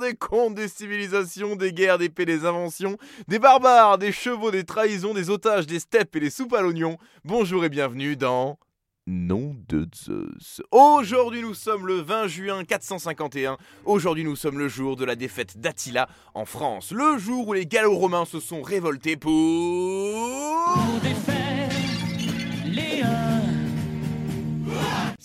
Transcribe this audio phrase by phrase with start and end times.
[0.00, 2.96] des contes, des civilisations, des guerres, des paix, des inventions,
[3.26, 6.98] des barbares, des chevaux, des trahisons, des otages, des steppes et des soupes à l'oignon.
[7.24, 8.58] Bonjour et bienvenue dans
[9.06, 10.60] nom de Zeus.
[10.70, 13.56] Aujourd'hui nous sommes le 20 juin 451.
[13.84, 16.92] Aujourd'hui nous sommes le jour de la défaite d'Attila en France.
[16.92, 19.32] Le jour où les Gallo-Romains se sont révoltés pour...
[19.32, 21.37] Pour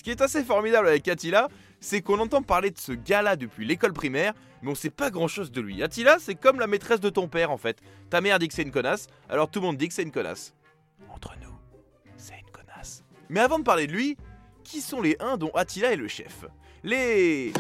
[0.04, 1.48] Ce qui est assez formidable avec Attila,
[1.80, 5.50] c'est qu'on entend parler de ce gars-là depuis l'école primaire, mais on sait pas grand-chose
[5.50, 5.82] de lui.
[5.82, 7.78] Attila, c'est comme la maîtresse de ton père en fait.
[8.10, 10.12] Ta mère dit que c'est une connasse, alors tout le monde dit que c'est une
[10.12, 10.54] connasse.
[11.08, 11.56] Entre nous,
[12.18, 13.06] c'est une connasse.
[13.30, 14.18] Mais avant de parler de lui,
[14.66, 16.44] qui sont les Huns dont Attila est le chef?
[16.84, 17.54] Les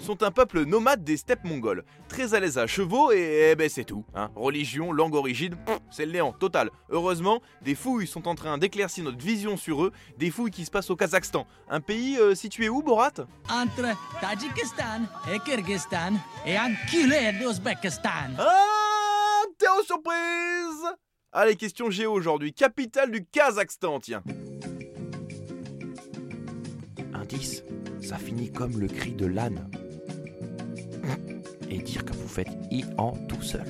[0.00, 3.68] sont un peuple nomade des steppes mongoles, très à l'aise à chevaux et, eh ben
[3.68, 4.04] c'est tout.
[4.14, 4.30] Hein.
[4.34, 5.56] Religion, langue origine,
[5.90, 6.70] c'est le néant total.
[6.88, 10.70] Heureusement, des fouilles sont en train d'éclaircir notre vision sur eux, des fouilles qui se
[10.70, 13.12] passent au Kazakhstan, un pays euh, situé où Borat?
[13.50, 16.14] Entre Tadjikistan et Kyrgyzstan
[16.46, 18.34] et enculé d'Ouzbékistan.
[18.38, 20.96] Ah Terre surprise
[21.32, 22.52] Allez, question géo aujourd'hui.
[22.52, 24.22] Capitale du Kazakhstan, tiens.
[27.14, 27.62] Indice,
[28.02, 29.70] ça finit comme le cri de l'âne.
[31.68, 33.64] Et dire que vous faites i en tout seul.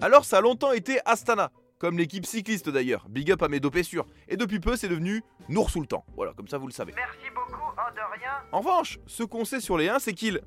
[0.00, 3.82] Alors ça a longtemps été Astana, comme l'équipe cycliste d'ailleurs, big up à mes dopés
[3.82, 4.06] sûrs.
[4.28, 6.04] Et depuis peu c'est devenu Nour Sultan.
[6.16, 6.92] Voilà, comme ça vous le savez.
[6.96, 8.30] Merci beaucoup, oh de rien.
[8.52, 10.40] En revanche, ce qu'on sait sur les Huns, c'est qu'ils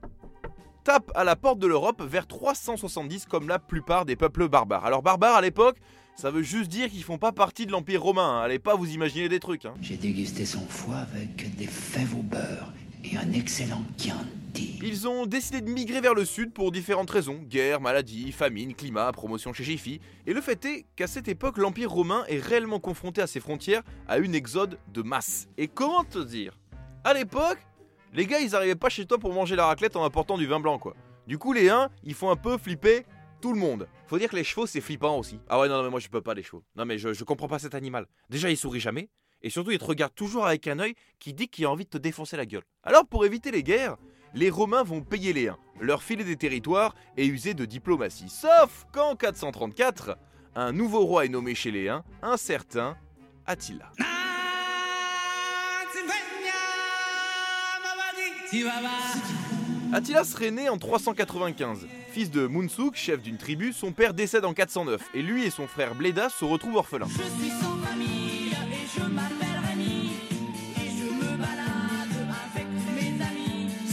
[0.83, 4.85] tapent à la porte de l'Europe vers 370 comme la plupart des peuples barbares.
[4.85, 5.77] Alors barbare à l'époque,
[6.15, 8.41] ça veut juste dire qu'ils font pas partie de l'Empire romain, hein.
[8.41, 9.65] allez pas vous imaginer des trucs.
[9.65, 9.73] hein.
[9.81, 12.71] J'ai dégusté son foie avec des fèves au beurre
[13.03, 14.79] et un excellent Chianti.
[14.81, 19.11] Ils ont décidé de migrer vers le sud pour différentes raisons, guerre, maladie, famine, climat,
[19.11, 23.21] promotion chez Jiffy, et le fait est qu'à cette époque l'Empire romain est réellement confronté
[23.21, 25.47] à ses frontières à une exode de masse.
[25.57, 26.57] Et comment te dire?
[27.03, 27.59] À l'époque,
[28.13, 30.59] les gars ils arrivaient pas chez toi pour manger la raclette en apportant du vin
[30.59, 30.95] blanc quoi.
[31.27, 33.05] Du coup les uns, ils font un peu flipper
[33.39, 33.87] tout le monde.
[34.07, 35.39] Faut dire que les chevaux c'est flippant aussi.
[35.47, 36.63] Ah ouais non, non mais moi je peux pas les chevaux.
[36.75, 38.07] Non mais je, je comprends pas cet animal.
[38.29, 39.09] Déjà il sourit jamais.
[39.41, 41.89] Et surtout, il te regarde toujours avec un œil qui dit qu'il a envie de
[41.89, 42.63] te défoncer la gueule.
[42.83, 43.97] Alors, pour éviter les guerres,
[44.33, 48.29] les Romains vont payer les Huns, leur filer des territoires et user de diplomatie.
[48.29, 50.17] Sauf qu'en 434,
[50.55, 52.97] un nouveau roi est nommé chez les Huns, un certain
[53.45, 53.91] Attila.
[59.91, 61.87] Attila serait né en 395.
[62.11, 65.67] Fils de Munsuk, chef d'une tribu, son père décède en 409 et lui et son
[65.67, 67.07] frère Bleda se retrouvent orphelins.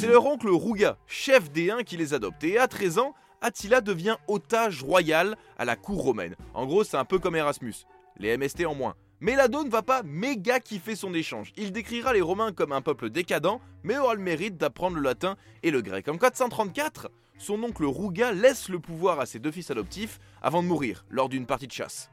[0.06, 2.44] C'est leur oncle Rouga, chef des Huns, qui les adopte.
[2.44, 6.36] Et à 13 ans, Attila devient otage royal à la cour romaine.
[6.54, 7.74] En gros, c'est un peu comme Erasmus.
[8.16, 8.94] Les MST en moins.
[9.18, 11.52] Mais Lado ne va pas méga kiffer son échange.
[11.56, 15.34] Il décrira les Romains comme un peuple décadent, mais aura le mérite d'apprendre le latin
[15.64, 16.06] et le grec.
[16.06, 20.68] En 434, son oncle Rouga laisse le pouvoir à ses deux fils adoptifs avant de
[20.68, 22.12] mourir lors d'une partie de chasse.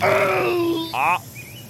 [0.00, 1.18] Ah,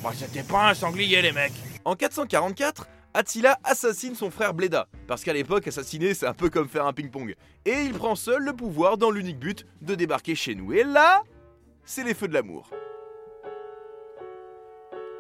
[0.02, 1.54] bah c'était pas un sanglier les mecs.
[1.86, 6.68] En 444, Attila assassine son frère Bleda, parce qu'à l'époque, assassiner c'est un peu comme
[6.68, 7.34] faire un ping-pong.
[7.64, 10.74] Et il prend seul le pouvoir dans l'unique but de débarquer chez nous.
[10.74, 11.22] Et là,
[11.82, 12.68] c'est les feux de l'amour.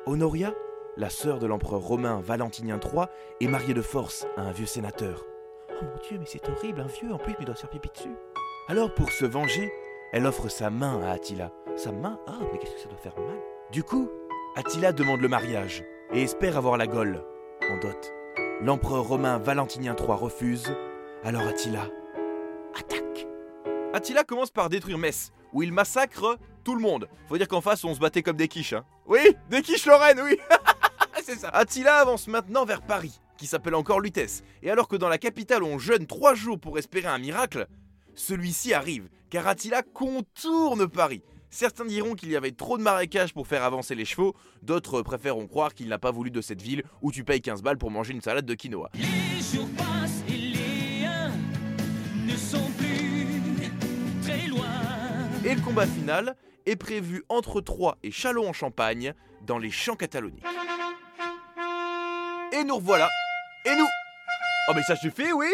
[0.04, 0.52] Honoria,
[0.98, 3.06] la sœur de l'empereur romain Valentinien III,
[3.40, 5.24] est mariée de force à un vieux sénateur.
[5.70, 7.70] Oh mon dieu, mais c'est horrible, un vieux en plus, mais il doit se faire
[7.70, 8.14] pipi dessus.
[8.68, 9.72] Alors pour se venger,
[10.12, 11.50] elle offre sa main à Attila.
[11.76, 12.20] Sa main?
[12.26, 13.38] Ah, mais qu'est-ce que ça doit faire mal?
[13.72, 14.10] Du coup,
[14.54, 17.24] Attila demande le mariage et espère avoir la Gaule
[17.70, 18.12] en dot.
[18.60, 20.74] L'empereur romain Valentinien III refuse,
[21.24, 21.88] alors Attila
[22.78, 23.26] attaque.
[23.92, 27.08] Attila commence par détruire Metz, où il massacre tout le monde.
[27.28, 28.74] Faut dire qu'en face, on se battait comme des quiches.
[28.74, 28.84] Hein.
[29.06, 30.38] Oui, des quiches Lorraine, oui
[31.24, 31.48] C'est ça.
[31.48, 34.42] Attila avance maintenant vers Paris, qui s'appelle encore Lutèce.
[34.62, 37.66] Et alors que dans la capitale, on jeûne trois jours pour espérer un miracle,
[38.14, 41.22] celui-ci arrive, car Attila contourne Paris.
[41.50, 45.46] Certains diront qu'il y avait trop de marécages pour faire avancer les chevaux, d'autres préféreront
[45.46, 48.12] croire qu'il n'a pas voulu de cette ville où tu payes 15 balles pour manger
[48.12, 48.90] une salade de quinoa.
[48.94, 49.04] Les
[49.40, 51.32] jours passent et les uns
[52.26, 53.70] ne sont plus
[54.22, 54.66] très loin.
[55.44, 56.36] Et le combat final
[56.66, 59.14] est prévu entre Troyes et Châlons-en-Champagne,
[59.46, 60.44] dans les champs cataloniques.
[62.52, 63.08] Et nous revoilà
[63.64, 63.86] Et nous
[64.68, 65.46] Oh mais ça suffit, oui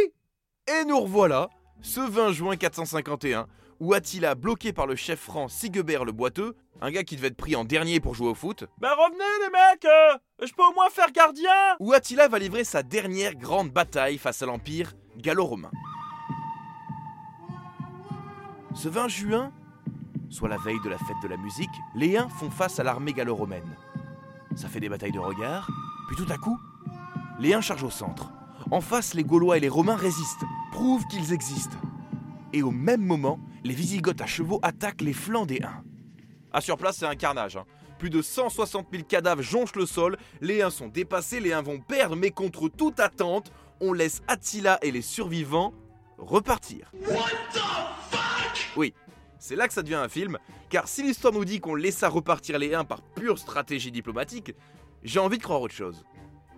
[0.66, 1.50] Et nous revoilà,
[1.82, 3.46] ce 20 juin 451,
[3.80, 7.36] où Attila, bloqué par le chef franc Sigebert le Boiteux, un gars qui devait être
[7.36, 10.74] pris en dernier pour jouer au foot, Bah revenez les mecs, euh, je peux au
[10.74, 11.50] moins faire gardien.
[11.80, 15.70] où Attila va livrer sa dernière grande bataille face à l'Empire gallo-romain.
[18.74, 19.52] Ce 20 juin,
[20.30, 23.12] soit la veille de la fête de la musique, les Huns font face à l'armée
[23.12, 23.76] gallo-romaine.
[24.56, 25.68] Ça fait des batailles de regards,
[26.08, 26.58] Puis tout à coup,
[27.38, 28.32] les Huns chargent au centre.
[28.70, 31.76] En face, les Gaulois et les Romains résistent, prouvent qu'ils existent.
[32.52, 35.84] Et au même moment, les Visigoths à chevaux attaquent les flancs des Huns.
[36.52, 37.56] Ah, sur place, c'est un carnage.
[37.56, 37.64] hein.
[37.98, 40.16] Plus de 160 000 cadavres jonchent le sol.
[40.40, 44.78] Les uns sont dépassés, les uns vont perdre, mais contre toute attente, on laisse Attila
[44.82, 45.72] et les survivants
[46.18, 46.90] repartir.
[48.76, 48.92] Oui,
[49.38, 50.38] c'est là que ça devient un film,
[50.68, 54.52] car si l'histoire nous dit qu'on laissa repartir les uns par pure stratégie diplomatique,
[55.02, 56.04] j'ai envie de croire autre chose.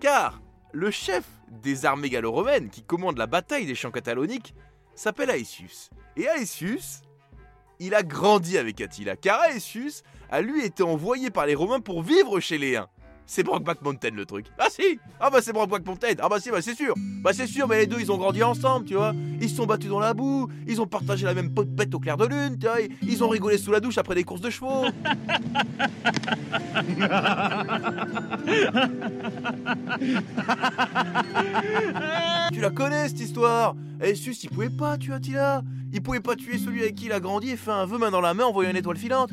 [0.00, 0.40] Car
[0.72, 4.54] le chef des armées gallo-romaines qui commande la bataille des champs cataloniques
[4.94, 5.90] s'appelle Aetius.
[6.16, 7.02] Et Aetius,
[7.78, 12.02] il a grandi avec Attila, car Aetius a lui été envoyé par les Romains pour
[12.02, 12.80] vivre chez les.
[13.26, 14.46] C'est Brockback Mountain le truc.
[14.58, 17.46] Ah si Ah bah c'est Brockback Mountain Ah bah si, bah c'est sûr Bah c'est
[17.46, 19.14] sûr, mais les deux ils ont grandi ensemble, tu vois.
[19.40, 21.94] Ils se sont battus dans la boue, ils ont partagé la même peau de bête
[21.94, 22.76] au clair de lune, tu vois.
[23.02, 24.84] Ils ont rigolé sous la douche après des courses de chevaux.
[32.52, 33.74] tu la connais cette histoire?
[34.00, 35.62] Aetius il pouvait pas tuer Attila
[35.92, 38.10] Il pouvait pas tuer celui avec qui il a grandi et fait un vœu main
[38.10, 39.30] dans la main en voyant une étoile filante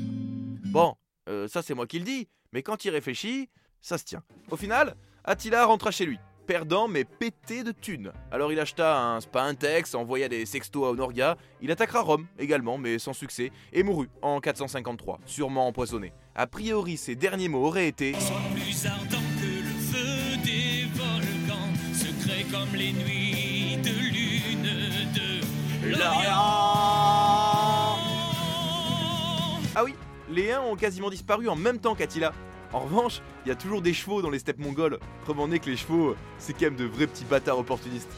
[0.71, 0.95] Bon,
[1.29, 3.49] euh, ça c'est moi qui le dis, mais quand il réfléchit,
[3.81, 4.23] ça se tient.
[4.49, 8.11] Au final, Attila rentra chez lui, perdant mais pété de thunes.
[8.31, 12.77] Alors il acheta un spa Intex, envoya des sextos à Honoria, il attaquera Rome également,
[12.77, 16.13] mais sans succès, et mourut en 453, sûrement empoisonné.
[16.35, 21.73] A priori, ses derniers mots auraient été Sois plus ardent que le feu des volcans,
[21.93, 26.61] secret comme les nuits de lune de l'Orient.
[29.73, 29.95] Ah oui,
[30.29, 32.33] les Huns ont quasiment disparu en même temps qu'Attila.
[32.73, 34.99] En revanche, il y a toujours des chevaux dans les steppes mongoles.
[35.23, 38.09] Preuve en est que les chevaux, c'est quand même de vrais petits bâtards opportunistes.